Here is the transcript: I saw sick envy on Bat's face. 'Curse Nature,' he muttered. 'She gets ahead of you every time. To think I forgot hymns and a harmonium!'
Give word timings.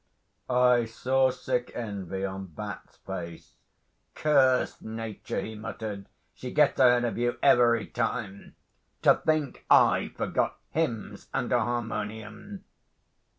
I 0.49 0.85
saw 0.85 1.29
sick 1.29 1.71
envy 1.75 2.25
on 2.25 2.47
Bat's 2.47 2.95
face. 2.97 3.53
'Curse 4.15 4.81
Nature,' 4.81 5.41
he 5.41 5.53
muttered. 5.53 6.07
'She 6.33 6.49
gets 6.53 6.79
ahead 6.79 7.05
of 7.05 7.19
you 7.19 7.37
every 7.43 7.85
time. 7.85 8.55
To 9.03 9.21
think 9.23 9.63
I 9.69 10.07
forgot 10.17 10.57
hymns 10.71 11.27
and 11.35 11.51
a 11.51 11.59
harmonium!' 11.59 12.63